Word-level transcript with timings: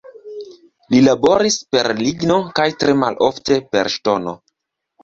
Li 0.93 1.01
laboris 1.07 1.59
per 1.77 1.91
ligno 2.01 2.41
kaj 2.61 2.67
tre 2.81 2.97
malofte 3.05 3.63
per 3.73 3.97
ŝtono. 3.99 4.37